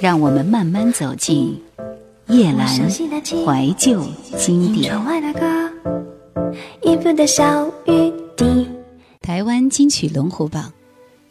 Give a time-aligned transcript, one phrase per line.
[0.00, 1.60] 让我们慢慢走进
[2.28, 4.00] 叶阑怀旧
[4.36, 4.94] 经典。
[9.20, 10.72] 台湾金曲龙虎榜，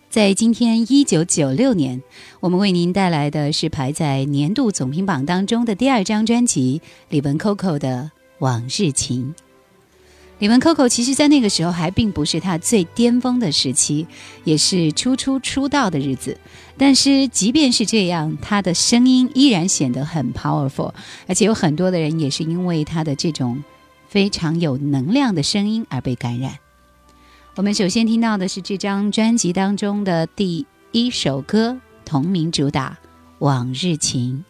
[0.10, 2.04] 在今天一九九六年，
[2.42, 9.34] 我们为您带来的是排在年度总评榜当中的第二张专辑李玟 Coco 的《往日情》。
[10.40, 14.06] 李玟 Coco 其实，在那个时候还并不是她最巅峰的时期，
[14.44, 16.38] 也是初初出道的日子。
[16.78, 20.94] 但是，即便是这样，她的声音依然显得很 powerful，
[21.28, 23.64] 而且有很多的人也是因为她的这种
[24.08, 26.60] 非常有能量的声音而被感染。
[27.56, 32.92] 我们首先听到的是这张专辑当中的第一首歌，同名主打
[33.40, 34.46] 《往日情》。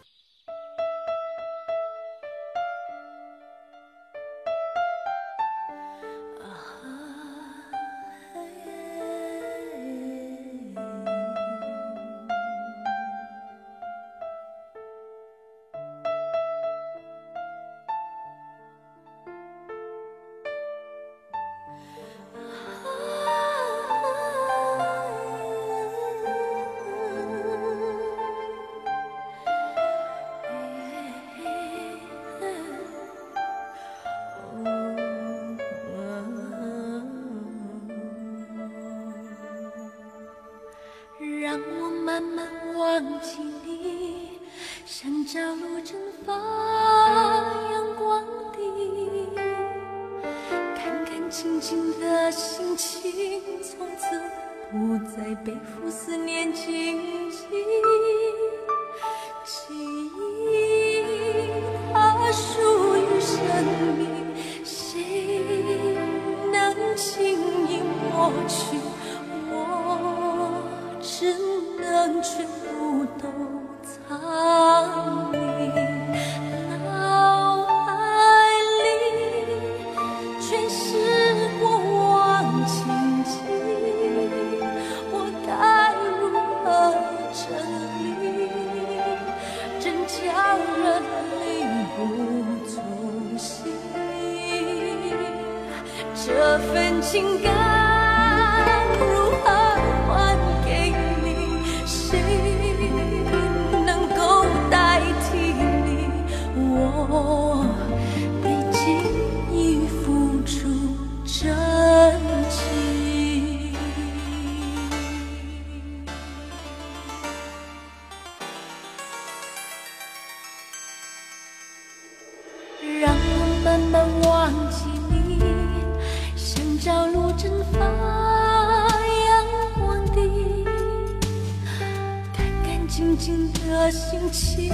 [133.79, 134.71] 那心情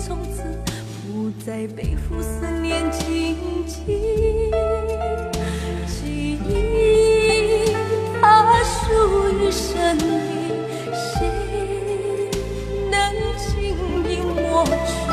[0.00, 0.42] 从此
[1.04, 3.36] 不再背负思念荆
[3.66, 4.50] 棘
[5.86, 7.74] 记忆
[8.18, 10.08] 它属于生命
[10.90, 11.28] 谁
[12.90, 12.96] 能
[13.36, 13.76] 轻
[14.08, 15.05] 易抹去？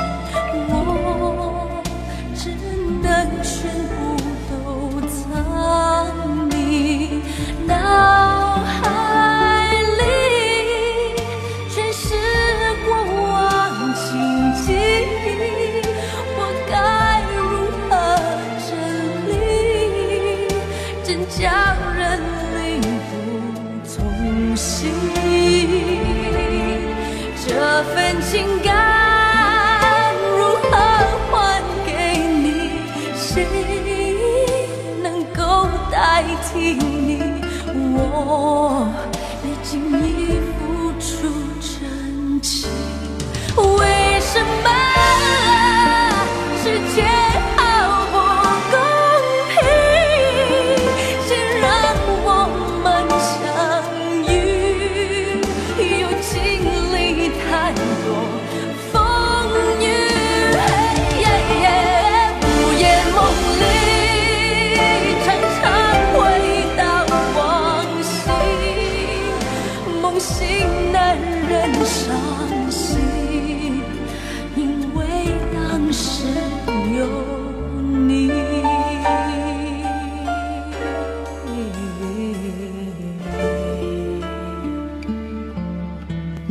[21.39, 21.62] just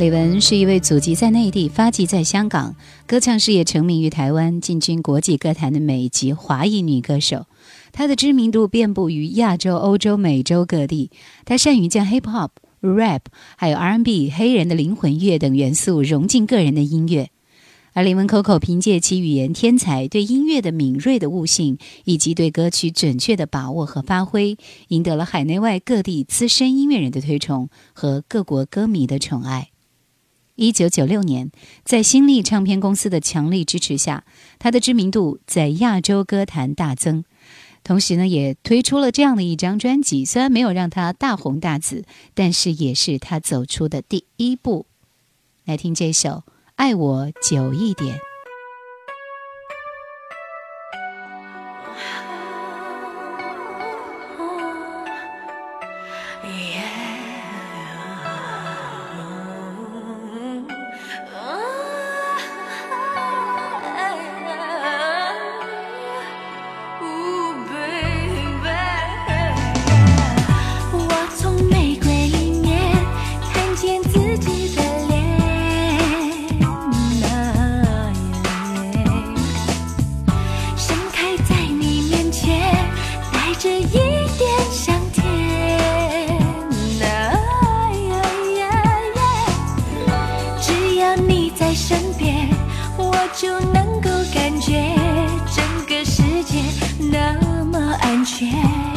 [0.03, 2.75] 李玟是一位祖籍在内地、发迹在香港、
[3.07, 7.45] 歌唱事业成名于台湾、进军国际歌坛的美籍华裔女歌手。
[7.93, 11.09] 她的知名度遍布于亚洲、欧洲、美洲各地。
[11.45, 12.49] 她善于将 hip hop、
[12.81, 13.21] rap，
[13.55, 17.29] 还有 R&B、黑人的灵魂乐等元素融进个人的音乐。
[17.93, 24.57] 而林文 Coco 凭借其语言天才、对音乐的敏锐的悟性，以及对歌曲准确的把握和发挥，
[24.89, 29.69] 赢得了海内外各地资深音乐人的推崇和各国歌迷的宠爱。
[30.55, 31.51] 一九九六年，
[31.83, 34.23] 在新力唱片公司的强力支持下，
[34.59, 37.23] 他的知名度在亚洲歌坛大增。
[37.83, 44.85] 同时呢，也推出了这样的一张专辑，虽然没有让他大红大紫，但是也是他走出的第一步。
[45.65, 46.43] 来听这首。
[46.75, 48.32] 爱我久一点。
[96.99, 98.92] 那么安全。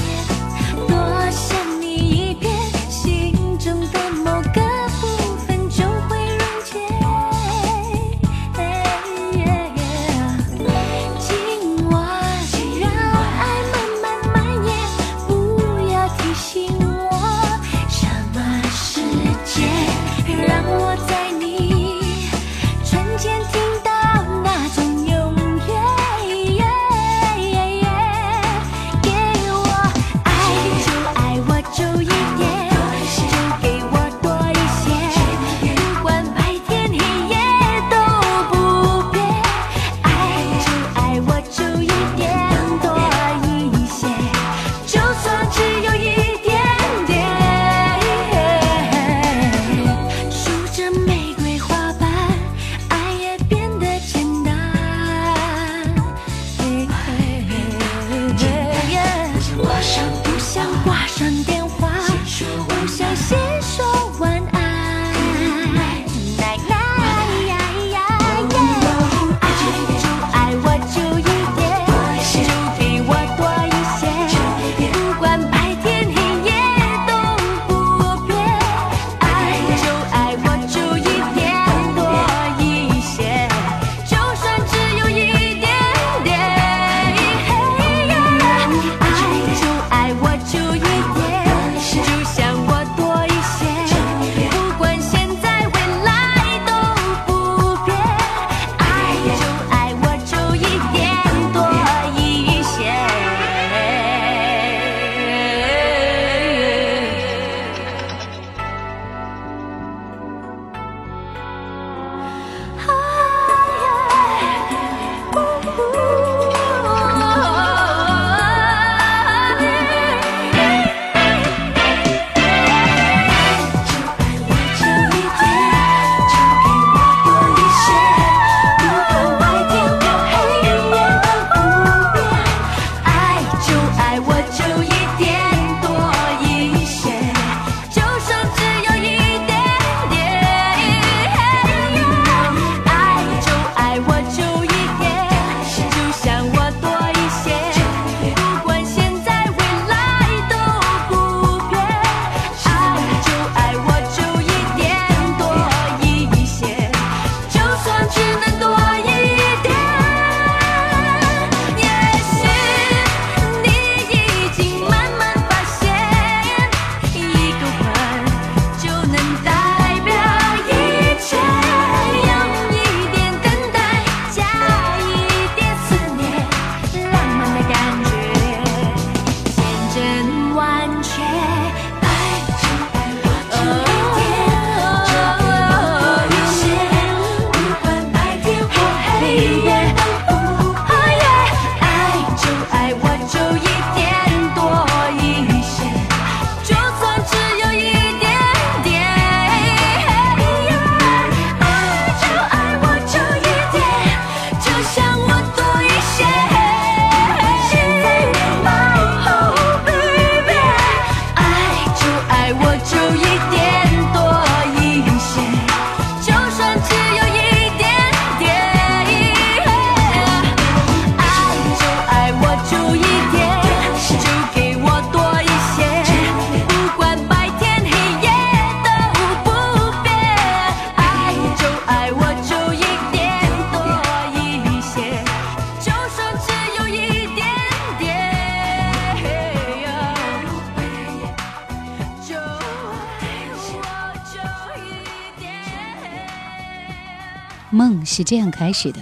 [248.17, 249.01] 是这样开始的。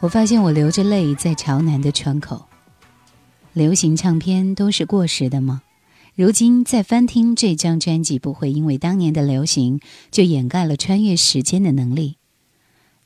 [0.00, 2.44] 我发现我流着泪在朝南的窗口。
[3.52, 5.62] 流行唱片都是过时的吗？
[6.16, 9.78] 如今再翻听这张专辑，不会因为当年的流行
[10.10, 12.16] 就掩盖了穿越时间的能力。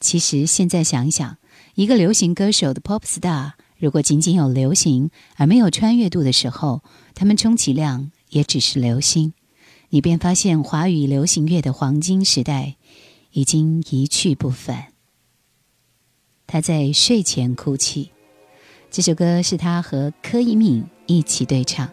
[0.00, 1.37] 其实现在想想，
[1.75, 6.82] 一个流行歌手的 pop star，如果仅仅有流行而没有穿越度的时候，
[7.14, 9.35] 他们充其量也只是流星。
[9.90, 12.76] 你便发现华语流行乐的黄金时代
[13.32, 14.91] 已经一去不返。
[16.46, 18.11] 他在睡前哭泣，
[18.90, 21.88] 这首歌是他和柯以敏一起对唱，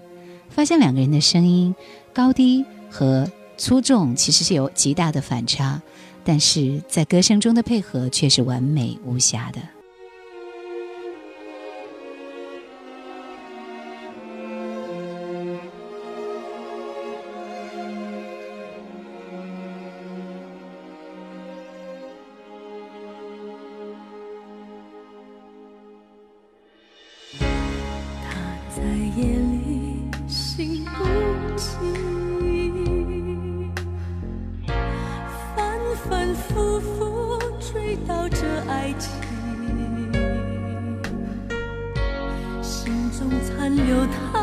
[0.49, 1.73] 发现两个人的声音
[2.13, 5.81] 高低和粗重其实是有极大的反差，
[6.23, 9.61] 但是在歌声中的配合却是完美无瑕的。
[44.11, 44.38] 他。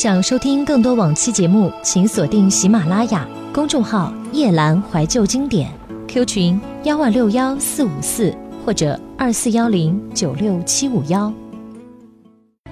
[0.00, 5.68] 想收听更多往期节目，请锁定喜马拉雅公众号“夜阑怀旧经典
[6.06, 8.32] ”，Q 群幺二六幺四五四
[8.64, 11.34] 或者二四幺零九六七五幺。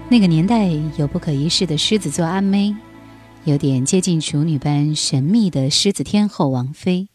[0.08, 2.72] 那个年代有不可一世的狮子座阿妹，
[3.42, 7.08] 有点接近处女般神秘的狮子天后王菲，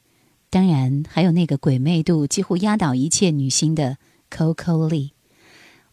[0.50, 3.96] 当然还有那个鬼魅度几乎压倒一切女星的
[4.30, 5.11] Coco Lee。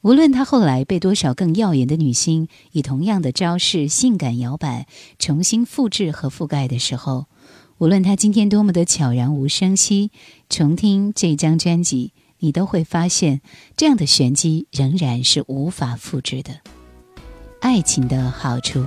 [0.08, 4.86] 无论她后来被多少更耀眼的女星以同样的招式性感摇摆、
[5.18, 7.26] 重新复制和覆盖的时候，
[7.76, 10.10] 无论她今天多么的悄然无声息，
[10.48, 13.42] 重听这张专辑，你都会发现
[13.76, 16.52] 这样的玄机仍然是无法复制的。
[17.60, 18.86] 爱情的好处。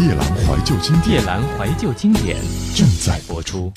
[0.00, 2.36] 夜阑怀旧经典夜阑怀旧经典
[2.74, 3.72] 正在播出。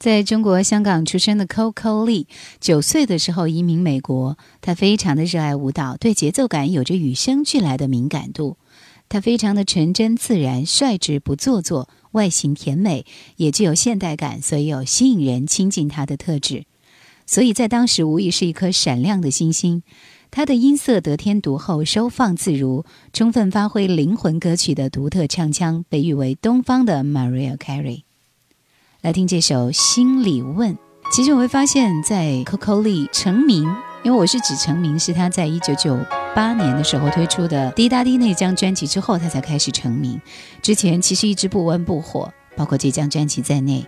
[0.00, 2.26] 在中国香港出生的 Coco Lee，
[2.60, 4.36] 九岁的时候移民美国。
[4.60, 8.56] 他非常的热爱舞蹈，对节奏感有着与生俱来的敏感度。
[9.08, 16.64] 他非常的纯真自然、率直不做作，外形甜美，也具有现代感，所以有吸引人亲近他的特质。
[17.24, 19.84] 所以在当时无疑是一颗闪亮的星星。
[20.32, 28.04] 她的音色得天独厚，收放自如，充分发挥灵魂歌曲的独特唱腔，被誉为东方的 Mariah Carey。
[29.02, 30.72] 来听这首《心里问》。
[31.12, 33.64] 其实我会发现，在 Coco Lee 成名，
[34.02, 35.98] 因为我是指成名是他在一九九
[36.34, 40.18] 八年的时候推出的《滴答滴》那张专辑之后，他才开始成名。
[40.62, 43.86] 之前其实一直不温不火，包括这张专辑在内。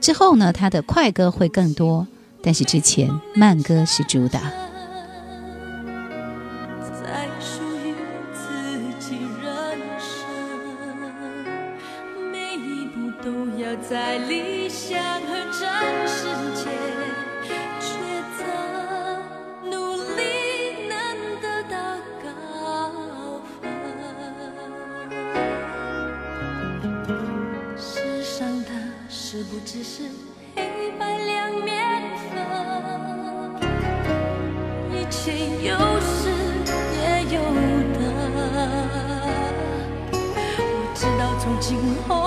[0.00, 2.06] 之后呢，他的快歌会更多，
[2.44, 4.67] 但是之前慢歌是主打。
[13.88, 16.70] 在理想和真实间
[17.80, 17.88] 抉
[18.36, 18.44] 择
[19.64, 20.20] 努力
[20.90, 20.94] 能
[21.40, 21.74] 得到
[22.22, 23.64] 高分
[27.78, 28.68] 世上的
[29.08, 30.02] 事不只是
[30.54, 32.36] 黑白两面分
[34.92, 35.32] 一切
[35.66, 36.28] 有失
[37.00, 37.40] 也有
[37.94, 37.98] 得
[40.60, 41.68] 我知道从今
[42.06, 42.17] 后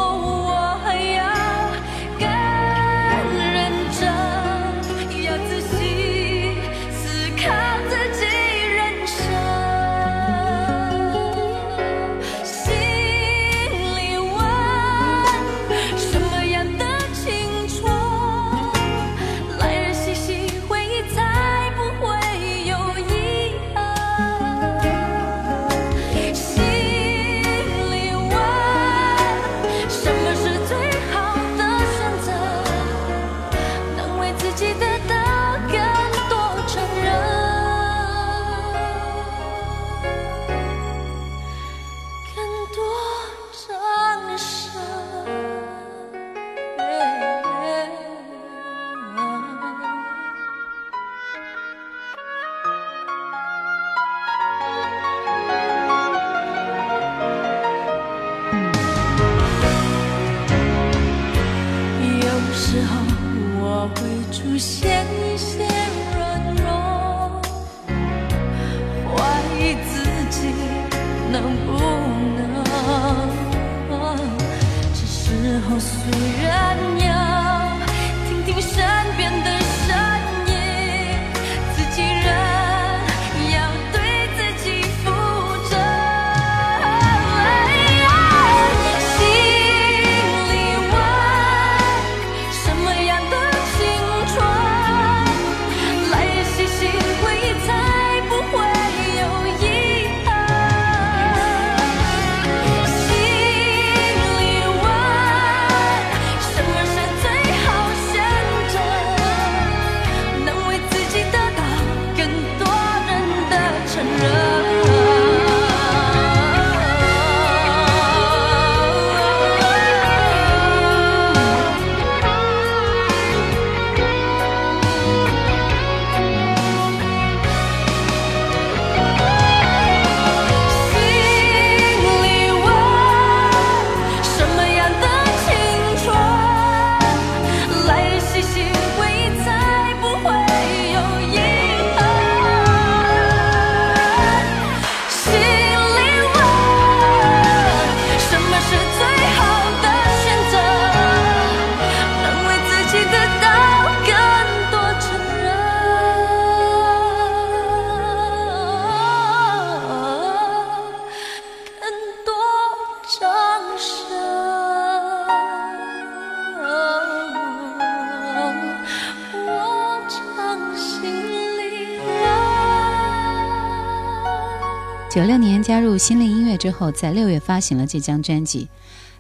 [175.72, 178.68] 加入心灵音乐之后，在六月发行了这张专辑。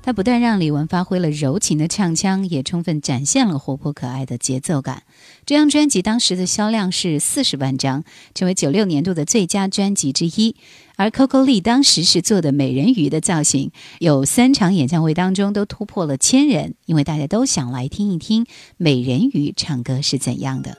[0.01, 5.03] 他不但让李玟发挥了柔情的唱腔，也充分展现了活泼可爱的节奏感。
[5.45, 8.03] 这张专辑当时的销量是四十万张，
[8.35, 10.57] 成为九六年度的最佳专辑之一。
[10.97, 20.75] 而 Coco Lee 当时是做的美人鱼的造型，有三场演唱会当中都突破了千人，因为大家都想来听一听美人鱼唱歌是怎样的。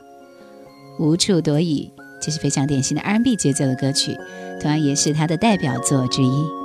[0.99, 1.89] 无处躲雨。
[2.23, 4.17] 这是非常典型的 R&B 节奏的歌曲，
[4.61, 6.62] 同样也是他的代表作之一。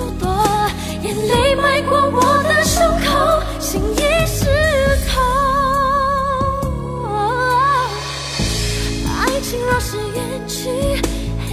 [0.00, 0.26] 处躲，
[1.02, 4.46] 眼泪埋过我的胸口，心已湿
[5.06, 5.20] 透。
[9.04, 10.70] 爱情若是延期，
[11.46, 11.52] 嘿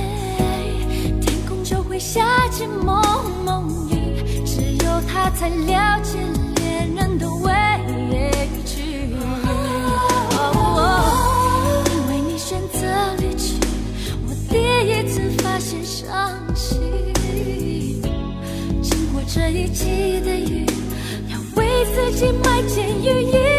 [1.20, 3.04] 天空就会下起蒙
[3.44, 6.18] 蒙雨，只有他才了解
[6.56, 7.52] 恋人的委
[8.66, 9.12] 屈。
[11.92, 12.80] 因为你选择
[13.18, 13.60] 离去，
[14.26, 14.56] 我第
[14.88, 16.08] 一次发现伤
[16.56, 17.17] 心。
[19.30, 20.66] 这一季的雨
[21.30, 23.57] 要为自己买件雨衣。